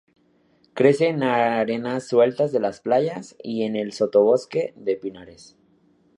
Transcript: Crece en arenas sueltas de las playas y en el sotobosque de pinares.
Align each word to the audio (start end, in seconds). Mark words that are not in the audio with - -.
Crece 0.73 1.09
en 1.09 1.21
arenas 1.21 2.07
sueltas 2.07 2.51
de 2.51 2.59
las 2.59 2.79
playas 2.81 3.35
y 3.43 3.61
en 3.65 3.75
el 3.75 3.93
sotobosque 3.93 4.73
de 4.75 4.95
pinares. 4.95 5.55